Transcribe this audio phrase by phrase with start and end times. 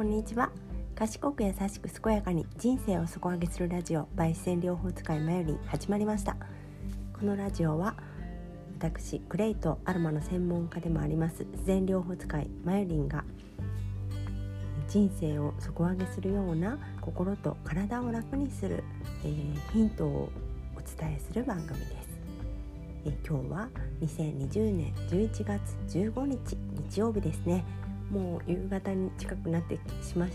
[0.00, 0.50] こんにちは。
[0.94, 6.38] 賢く優しく健やかに人生を底上げするラジオ by 自然療法使いマヨリン始まりました。
[7.12, 7.94] このラジオは
[8.78, 13.24] 私クレイとアロマの専門家でもあります自然療法使いマヨリンが
[14.88, 18.82] 人生を底上げするような心と体を楽にする、
[19.22, 20.30] えー、ヒントを
[20.76, 22.10] お伝えする番組です。
[23.04, 23.68] え今日は
[24.00, 26.56] 2020年11月15日
[26.88, 27.66] 日曜日ですね。
[28.10, 30.26] もう夕方に近くなってしま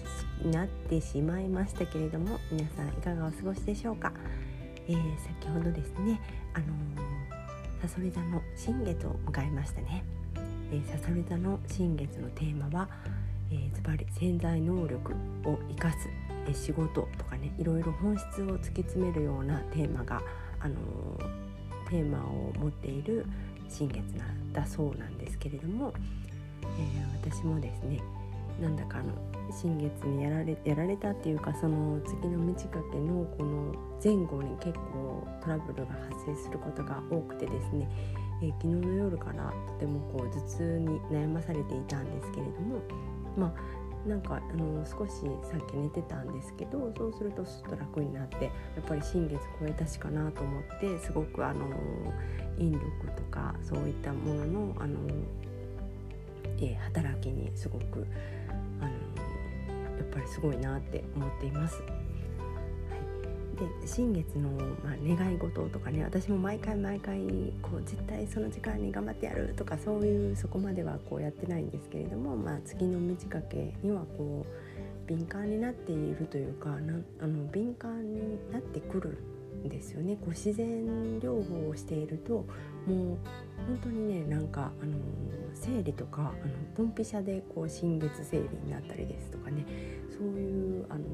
[0.50, 4.14] なってしまいましたけれども皆さんいかがお過ごしでしょうか、
[4.88, 4.96] えー、
[5.42, 6.20] 先ほどですね
[6.54, 6.66] あの
[7.82, 10.04] さそり座の新月を迎えましたね。
[10.92, 12.90] さそり座の新月のテーマは
[13.74, 15.14] ズバリ潜在能力
[15.46, 16.10] を生かす、
[16.48, 20.22] えー、仕事とかねいろいろ本質を突き詰めるようなテーマが
[20.60, 20.76] あの
[21.90, 23.26] テーマを持っている
[23.70, 25.94] 新月なんだそうなんですけれども、
[26.80, 28.02] えー、私もですね
[28.62, 29.12] なんだかの
[29.52, 37.88] 新月にやられやられたっていうかその月の満ち欠けのこの前後に結構トラブルが発生することが多くてですね、
[38.42, 42.82] えー、昨日の夜からとてもこう頭痛に悩まされていたんですけれども
[43.38, 45.12] まあなんかあの少し
[45.44, 51.68] さっき寝てたんですけどそうするとすっと楽になってやっぱり新月超えたしかなと思ってすごくあの
[52.60, 52.84] 引力
[53.16, 55.00] とかそういったもののあの、
[56.60, 58.06] えー、働きにすごく
[58.80, 58.90] あの
[59.98, 61.82] やっぱりすごいなって思っています。
[63.56, 64.50] で新月の、
[64.84, 67.20] まあ、願い事とかね私も毎回毎回
[67.62, 79.18] こう絶対その時間に頑張ってやるとかそういうそこまではこうやってないんですけれども、まあ、月の満ち欠けにはこう敏感になっているというかなあの敏感になってくる
[79.66, 82.46] んですよねこう自然療法をしていると
[82.86, 83.18] もう
[83.68, 84.94] 本当にねなんかあの
[85.54, 89.66] 生理とかあのドンピシャでこう新月生理になったりですとかね
[90.10, 91.06] そういうあの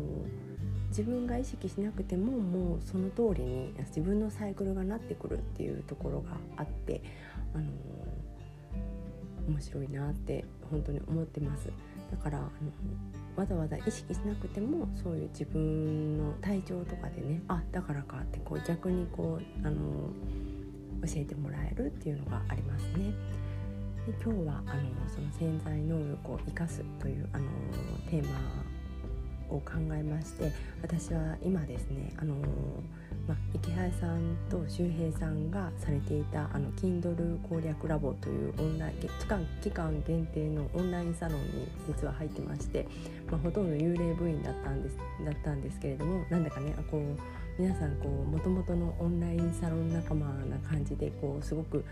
[0.92, 7.02] 自分が意識しなくてももうその通りに自分のサイクルがなってくるっていうところがあって、
[7.56, 7.64] あの、
[9.48, 11.70] 面白いなって本当に思ってます。
[12.12, 12.48] だから、あの
[13.38, 19.78] わざわざ意識しなくてもそういう自分の体調とかでねあだからかってこう逆にこう、あの、
[21.02, 23.14] 教えてもらえるっていうのがありますね。
[24.06, 27.46] で今日はあのその潜在能力を生かすというあの
[28.10, 30.52] テーマを考えまして
[30.82, 32.36] 私は今ですねあの
[33.28, 42.88] まあ、池原さんと周平さんがされていたあの Kindle 攻略ラボというオンライン期間期間限定のオンラインサロンに実は入ってまして、
[43.30, 51.86] まあ、ほとんど幽霊部員だったんですだったんですけれどもなんだかねこう皆さんもともとのオンラインサロン仲間な感じでこうすごく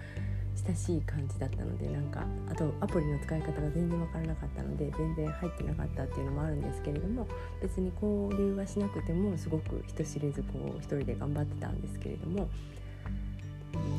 [0.65, 7.27] 親しい感じだったのでなんかあとアプリの使い方が全然分からなかったので全然入ってなかったっていうのもあるんですけれども
[7.61, 12.49] 別に交流はしなくてもすごく人知れずこう一人で頑張ってたんですけれども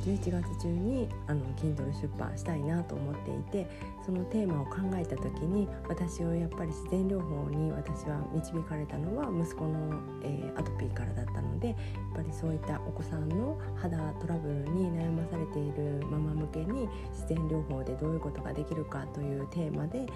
[0.04, 3.70] 11月中にあの Kindle 出版したいなと思っていて
[4.04, 11.76] そのテーマを考えた時に私をやっぱり自然療法に私は導かれたのは息子の、えー、アトピーからだったのでやっ
[12.16, 20.06] ぱりそういったお子さんの肌トラブルに悩まされているママ向けに自然療法でどういうことができるかというテーマで、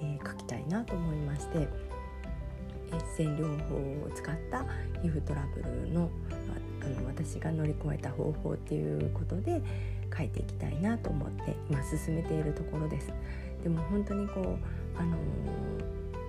[0.00, 1.93] えー、書きたいなと思いまして。
[2.98, 4.64] 血栓療法を使った
[5.02, 6.10] 皮膚トラブルの
[6.80, 9.62] あの私が乗り越えた方法っていうことで
[10.16, 13.12] 書いていきたいなと思って今進めているところです。
[13.62, 15.16] でも本当にこうあの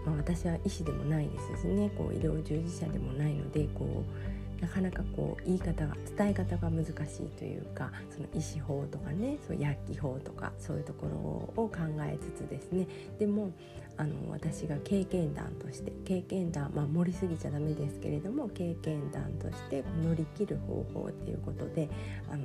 [0.06, 6.94] まあ、私は医師でもないですしねこう医療従事者でもないのでこうなかなかこう言い方が伝え方が難しい
[7.38, 11.18] というかその医師法とかねそう薬機法とかそういうところ
[11.64, 12.88] を考えつつですね
[13.20, 13.52] でも
[13.98, 21.90] あの私が経験談として経験談まあ盛りすぎちゃダメですけれども経験談として乗り切る方法っていうことで
[22.32, 22.44] あの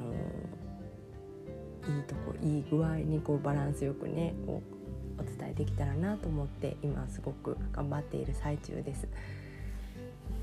[1.96, 4.62] いいとこいい具合にこうバランスよくねこ
[5.18, 9.08] うお伝えできたらなと思って今すごく頑張っている最中です。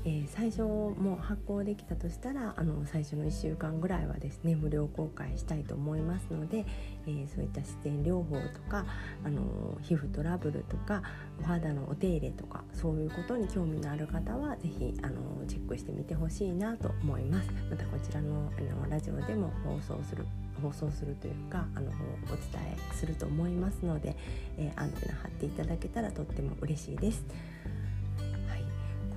[0.04, 6.64] えー、最初も発行できたとしたらあの最初の1週間ぐらいはですね無料公開したいと思いますので、
[7.06, 8.86] えー、そういった自然療法とか
[9.24, 11.02] あの皮膚トラブルとか
[11.40, 17.48] お肌のお手入れとかそういうことに興味のある方は是非あのチェックしてみてほしいなと思います。
[17.70, 20.26] またこちらのあのラジオでも放送する
[20.62, 21.90] 放送するというかあの
[22.26, 24.16] お伝えすると思いますので、
[24.58, 27.24] えー、アンテナ張っていただけたらとっても嬉しいです。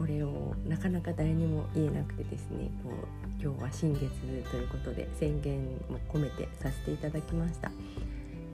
[0.02, 4.10] これをなかなか誰にも言えなくてですねこう今日は新月
[4.50, 7.70] ということで宣言も込めてさせていただきました。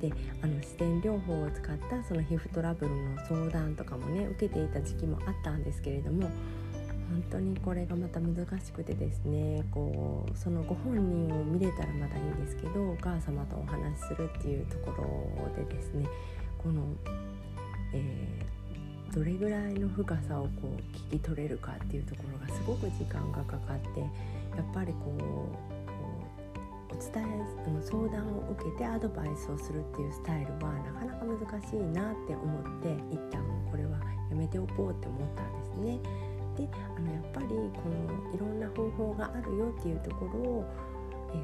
[0.01, 0.11] で
[0.41, 6.29] あの自然療法を使ったその皮膚トラブルの相談とかもね受けていた時期もあったんですけれども
[7.09, 16.05] 本当にこれがまた難しくてですねこうそのご本人を見れたらまだいいんですけどお母様とお話しするっていうところでですね
[16.59, 16.83] この、
[17.94, 18.56] えー、
[19.13, 24.06] どれぐらいの深さをこう聞き取れるかっていうところがすごく時間がかかってや
[24.62, 25.15] っぱりこ
[25.62, 33.98] うお伝え相談を受けてアドバイスをするっていうスタイルはなかなか難しいなって思って一旦これは
[34.30, 36.00] やめておこうって思ったんですね。
[36.57, 37.56] であのやっぱりこ
[37.88, 40.65] のいろんな方法があるよっていうところを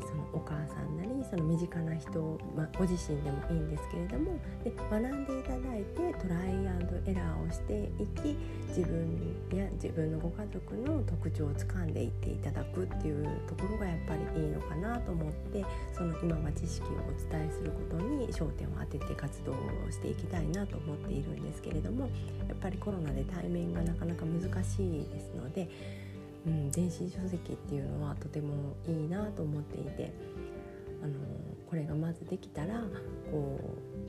[0.02, 8.38] え、そのお母さんなりその身近な人、まあ、ご自身でもいいんですけれどもで学んでいただいてトライアンドエラーをしていき
[8.68, 19.56] 自分や自分のご家族の特徴をつかんでいっていただくっていうところがやっぱりいいのかなと思ってその今は知識をお伝えすることに焦点を当てて活動を
[19.92, 22.10] していきたいなと思っているんですけれども
[22.48, 25.70] やっぱりコロナで対面がなかなか難しいですので
[26.46, 30.14] うん、電子書籍っていうのはとてもいいなと思っていて
[31.02, 31.14] あの
[31.70, 32.82] これがまずできたら
[33.32, 34.04] こう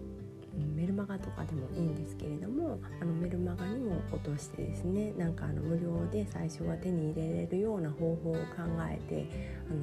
[0.77, 8.41] メルマガとかでもいいんですけれどもあのメルマガにも落としてですねなんかあの無料で最初は手に入れれるような方法を考
[8.89, 9.29] えて
[9.69, 9.81] あの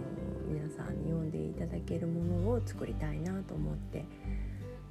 [0.48, 4.06] 皆さんに読んでいただけるものを作りたいなと思って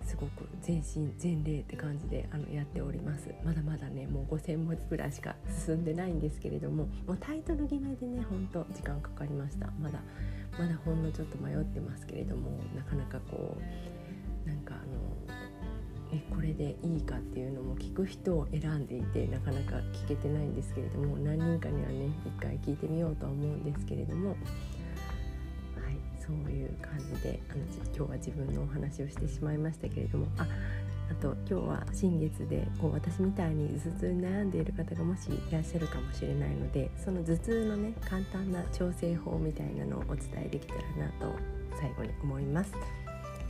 [0.04, 3.32] すごく全身全霊って感じであのやっております。
[3.44, 5.36] まだまだねもう5,000文字ぐらいしか
[5.66, 9.70] 進んでないんですけれどももうタイトル決めでねほんと時間かかりました。
[9.80, 10.00] まだ
[10.58, 13.56] まだほんのちょっと迷ってますけれどもなかなかこ
[14.44, 15.36] うなんかあの
[16.12, 24.36] えこれでいいかっていうのも聞く人を選んでいてなかなか聞けてないんですけれども何人かにはね一回聞いてみようとは思うんですけれども
[26.30, 27.60] そういう感じであの
[27.96, 30.46] 今日は自分のお話をしてしまいましたけれどもあ
[31.10, 41.34] あと今日は新月でこう私みたいに頭痛に悩んでいる方がもしいらっしゃるかもしれないのでその頭痛のね簡単な調整法みたいなのをお伝えできたらなと
[41.80, 42.72] 最後に思います。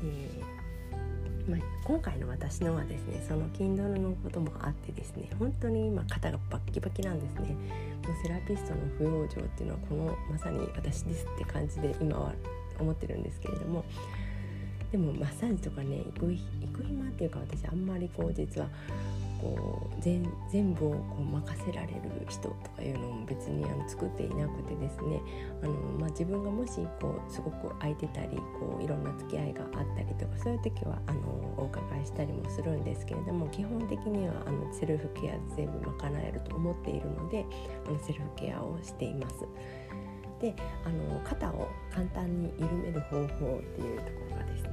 [0.02, 0.60] えー
[1.50, 7.56] まあ、今回の私のはですねその Kindle のこともあってですね本当に今肩がバッキバキなんですね
[8.06, 12.32] もうセラピストの不養生っていうのはこのまさに私ですって感じで今は
[12.80, 13.84] 思ってるんですけれども
[14.92, 16.38] でもマッサージとかね行く行
[16.72, 18.68] く暇っていうか私あんまりこう実は
[19.40, 25.20] こう全全部をこう任せられる人とかいうのも別にあの作っていなくてですね
[25.62, 31.20] あの、まあ、自分がもしこうすごく空いてたりこういろんな付き合いがあったりとかそういう時はあの
[31.56, 37.46] お伺いしたりもするんですけれども基本的にはあのセルフケア全部賄えると思っているので
[37.86, 39.46] あのセルフケアをしています。
[40.40, 40.54] で
[40.84, 44.70] あの肩を簡単に緩める方法っていうところがですね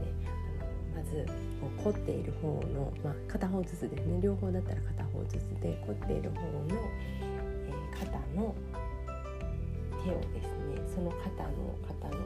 [0.95, 1.25] まず
[1.59, 6.41] こう凝っている方の、まあ、片方ずつですね両方だったら片方ずつで凝っている方の、
[7.21, 8.55] えー、肩の
[10.03, 12.23] 手をですねその肩の肩の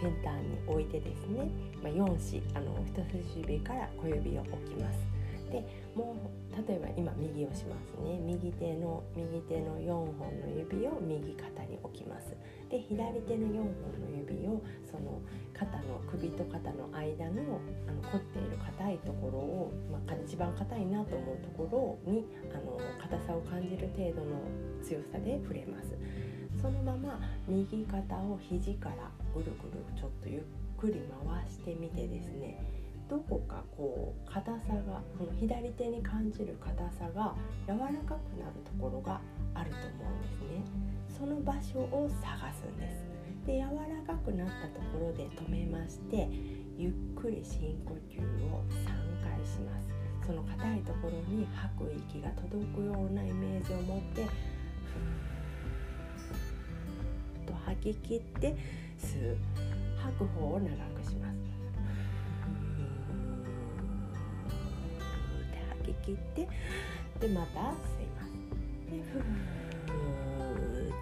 [0.00, 1.48] 先端に置いてですね、
[1.82, 5.21] まあ、4指あの人差し指から小指を置きます。
[5.52, 5.62] で
[5.94, 8.18] もう例えば今右をしますね。
[8.24, 12.34] 右手の右手の4本の指を右肩に置きます。
[12.70, 13.68] で左手の4本
[14.00, 15.20] の指をその
[15.52, 24.40] 肩の首と肩の間のあの凝っている硬いところを、まあ、一番硬いなと思うところにあの硬さを感じる程度の
[24.82, 25.94] 強さで触れます。
[26.60, 30.42] そのまま右肩を肘からぐるぐるちょっとゆっ
[30.78, 32.81] くり回してみてですね。
[33.12, 37.34] どこかこう硬さがこの左手に感じる硬さが
[37.66, 39.20] 柔らかくなるところが
[39.52, 40.64] あると思うんですね。
[41.18, 43.04] その場所を探すんです。
[43.46, 46.26] で柔らかくなったところで止めまして
[46.78, 48.88] ゆっくり深呼吸を3
[49.20, 49.92] 回します。
[50.26, 54.30] その硬いところに吐く息が届くようなイメージを持ってふー
[57.42, 58.56] っと吐き切って
[58.98, 59.36] 吸う
[59.98, 60.91] 吐く方を長く
[66.02, 66.48] 切って
[67.20, 68.32] でまた吸います
[68.90, 69.22] でふー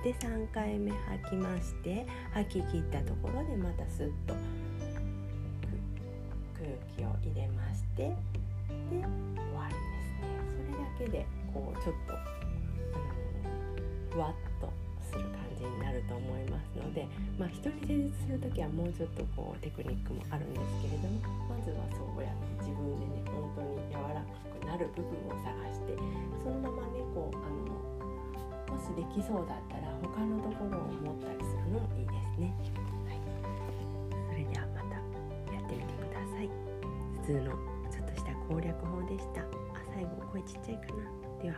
[0.01, 4.35] って3回目吐きまして吐き切ったところでまたスッと
[6.55, 8.15] 空気を入れましてで
[8.91, 9.03] 終
[9.55, 10.29] わりですね。
[10.99, 12.15] それだけでこうちょっと、
[14.13, 14.50] うん、ふわっと
[15.61, 17.05] じになると思いますので
[17.37, 21.21] まあ一人施術する時はもうちょっとこうテクニックもあるんですけれども
[21.53, 25.93] まずはそうやって自分でね本当に柔らかくなる部分を探して
[26.41, 27.77] そのままねこうあの
[28.73, 32.55] もしできそうだったら他のところを持ったりするのもいいですね。
[33.05, 33.21] はい、
[34.31, 34.97] それではまた
[35.53, 36.49] やってみてください。
[37.27, 37.53] 頭痛の
[37.91, 39.45] ちょっとした攻略法でしたあ
[39.93, 41.57] 最後声ちっちゃいかなでは